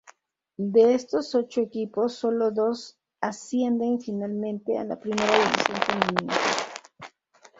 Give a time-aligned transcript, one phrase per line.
[0.57, 6.33] De estos ocho equipos, sólo dos ascienden finalmente a la Primera División Femenina.